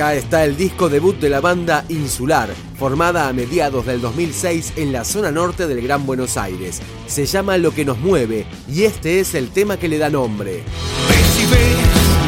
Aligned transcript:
Acá 0.00 0.14
está 0.14 0.44
el 0.44 0.56
disco 0.56 0.88
debut 0.88 1.20
de 1.20 1.28
la 1.28 1.42
banda 1.42 1.84
Insular, 1.90 2.48
formada 2.78 3.28
a 3.28 3.34
mediados 3.34 3.84
del 3.84 4.00
2006 4.00 4.72
en 4.76 4.94
la 4.94 5.04
zona 5.04 5.30
norte 5.30 5.66
del 5.66 5.82
Gran 5.82 6.06
Buenos 6.06 6.38
Aires. 6.38 6.80
Se 7.06 7.26
llama 7.26 7.58
Lo 7.58 7.74
que 7.74 7.84
nos 7.84 7.98
mueve 7.98 8.46
y 8.66 8.84
este 8.84 9.20
es 9.20 9.34
el 9.34 9.50
tema 9.50 9.76
que 9.76 9.88
le 9.88 9.98
da 9.98 10.08
nombre. 10.08 10.62
Ves 11.06 11.42
y 11.42 11.46
ves 11.52 11.76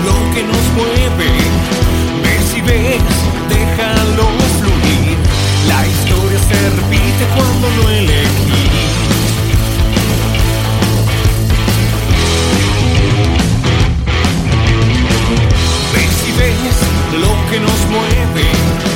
lo 0.04 0.34
que 0.34 0.42
nos 0.42 0.62
mueve, 0.76 1.30
ves 2.22 2.58
y 2.58 2.60
ves, 2.60 3.02
déjalo 3.48 4.28
fluir. 4.60 5.16
La 5.66 5.86
historia 5.86 6.38
se 6.40 6.70
repite 6.76 7.24
cuando 7.34 7.70
lo 7.70 7.88
elegí. 7.88 8.61
Lo 17.18 17.50
que 17.50 17.60
nos 17.60 17.86
mueve, 17.90 18.91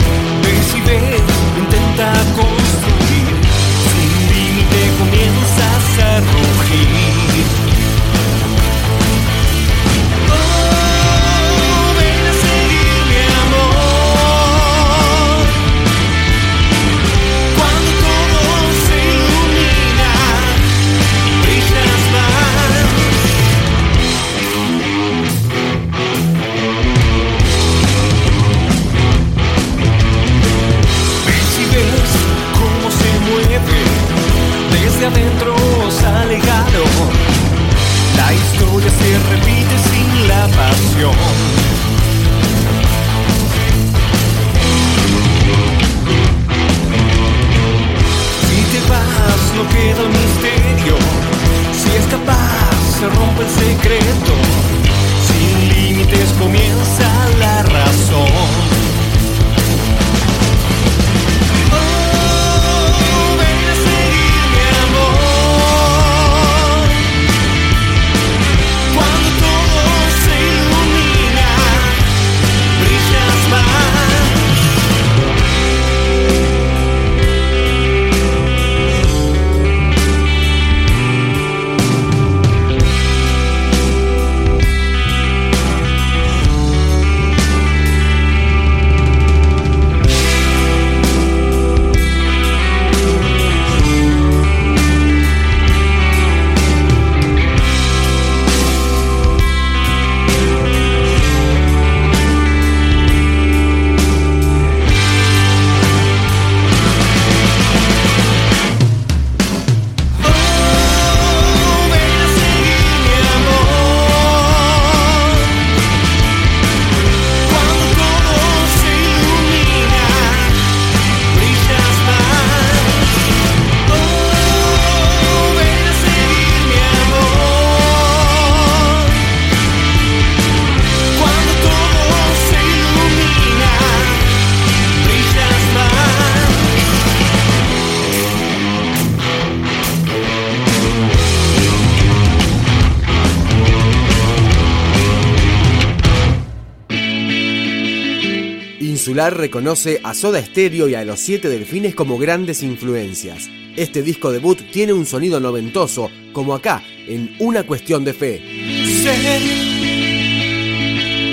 Reconoce 149.16 150.00
a 150.04 150.12
Soda 150.12 150.44
Stereo 150.44 150.88
y 150.88 150.94
a 150.94 151.02
los 151.02 151.20
Siete 151.20 151.48
Delfines 151.48 151.94
como 151.94 152.18
grandes 152.18 152.62
influencias. 152.62 153.48
Este 153.74 154.02
disco 154.02 154.30
debut 154.30 154.60
tiene 154.70 154.92
un 154.92 155.06
sonido 155.06 155.40
noventoso, 155.40 156.10
como 156.34 156.54
acá, 156.54 156.82
en 157.08 157.34
Una 157.38 157.62
Cuestión 157.64 158.04
de 158.04 158.12
Fe. 158.12 158.42
Sé 158.84 159.16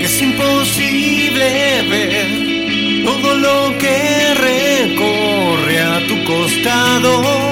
es 0.02 0.22
imposible 0.22 1.82
ver 1.90 3.04
todo 3.04 3.36
lo 3.36 3.78
que 3.78 4.34
recorre 4.34 5.80
a 5.82 6.08
tu 6.08 6.24
costado. 6.24 7.43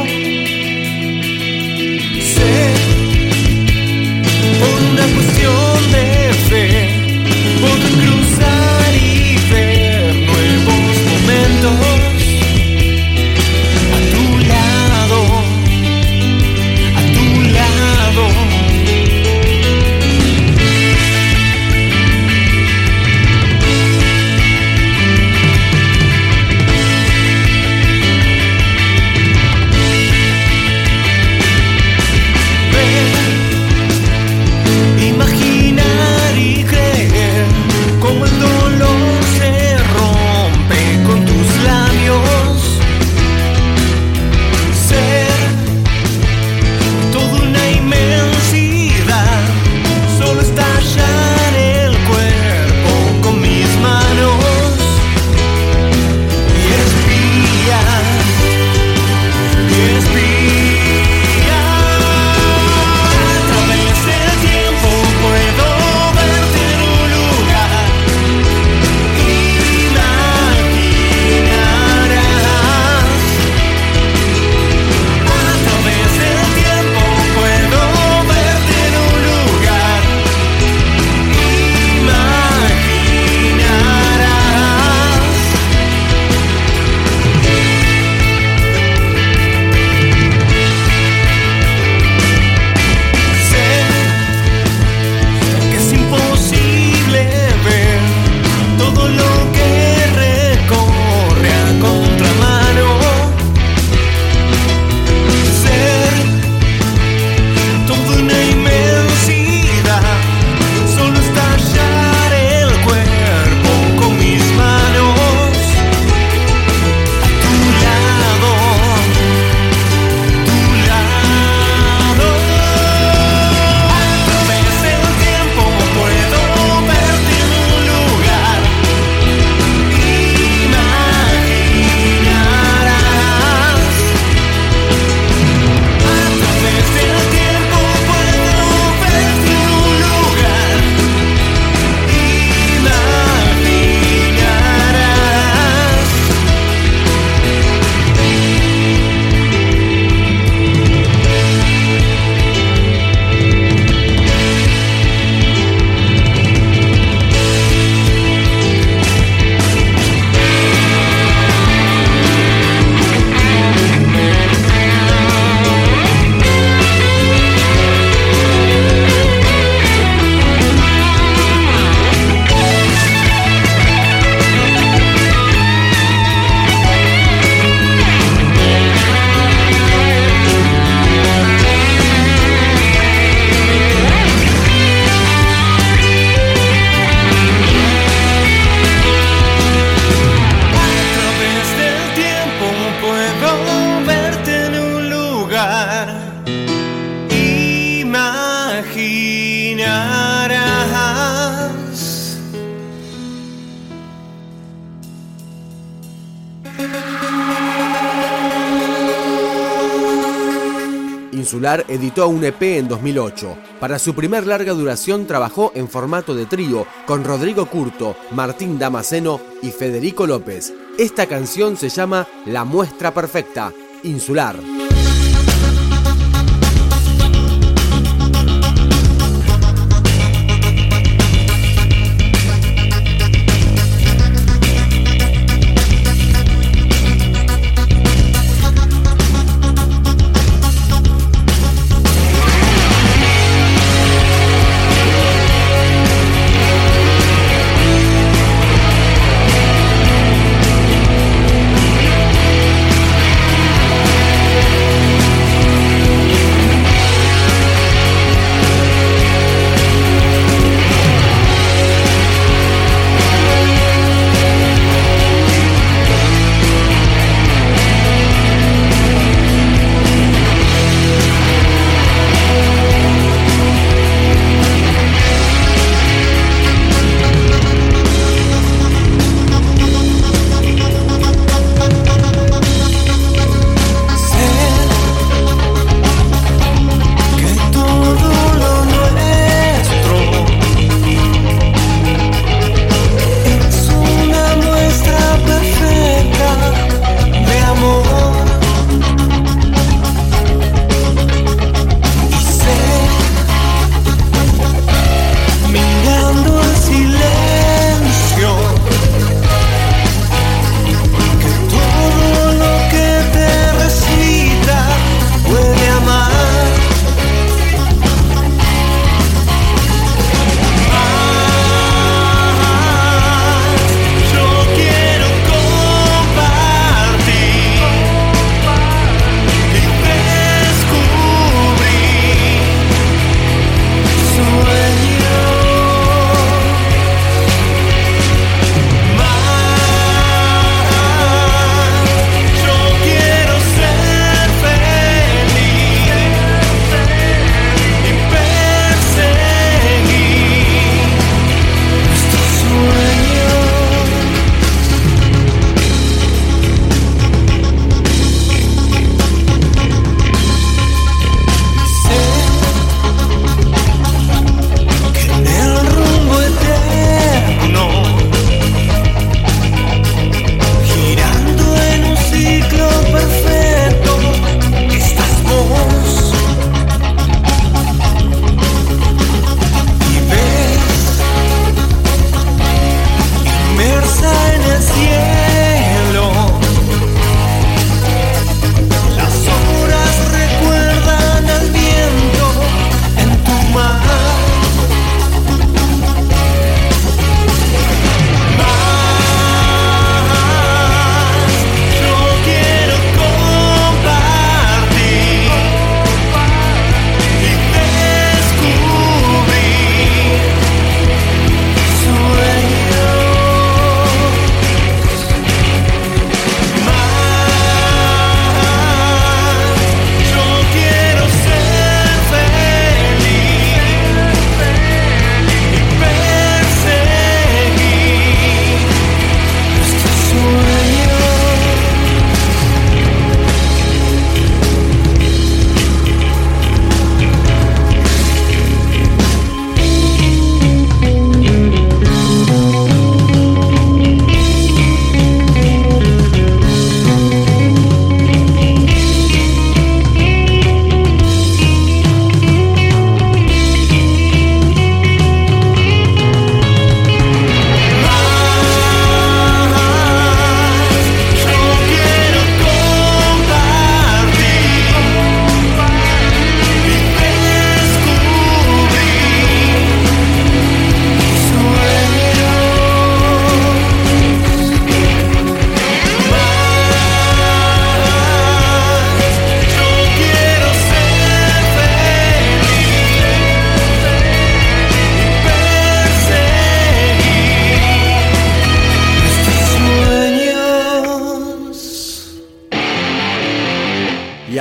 Insular 211.42 211.86
editó 211.88 212.28
un 212.28 212.44
EP 212.44 212.62
en 212.78 212.88
2008. 212.88 213.58
Para 213.80 213.98
su 213.98 214.14
primer 214.14 214.46
larga 214.46 214.74
duración 214.74 215.26
trabajó 215.26 215.72
en 215.74 215.90
formato 215.90 216.36
de 216.36 216.46
trío 216.46 216.86
con 217.08 217.24
Rodrigo 217.24 217.66
Curto, 217.66 218.16
Martín 218.32 218.78
Damasceno 218.78 219.42
y 219.64 219.72
Federico 219.72 220.28
López. 220.28 220.72
Esta 221.00 221.26
canción 221.26 221.78
se 221.78 221.90
llama 221.90 222.28
La 222.46 222.64
Muestra 222.64 223.12
Perfecta, 223.12 223.74
Insular. 224.04 224.91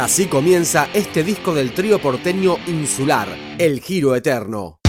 Así 0.00 0.28
comienza 0.28 0.88
este 0.95 1.23
disco 1.23 1.52
del 1.52 1.75
trío 1.75 2.00
porteño 2.00 2.57
insular, 2.66 3.28
El 3.59 3.80
Giro 3.83 4.16
Eterno. 4.16 4.79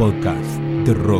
Podcast 0.00 0.58
de 0.86 0.94
rock.com.ar. 0.94 1.19